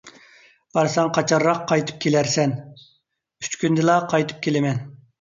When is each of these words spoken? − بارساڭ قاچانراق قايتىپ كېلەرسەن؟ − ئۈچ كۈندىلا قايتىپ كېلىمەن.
− 0.01 0.71
بارساڭ 0.77 1.11
قاچانراق 1.17 1.61
قايتىپ 1.73 2.01
كېلەرسەن؟ 2.07 2.57
− 2.81 3.47
ئۈچ 3.47 3.63
كۈندىلا 3.63 4.03
قايتىپ 4.17 4.47
كېلىمەن. 4.49 4.87